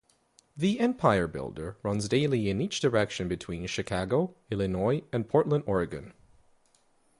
[0.57, 6.11] The "Empire Builder"runs daily in each direction between Chicago, Illinois and Portland, Oregon.